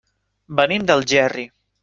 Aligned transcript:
Venim 0.61 0.87
d'Algerri. 0.89 1.47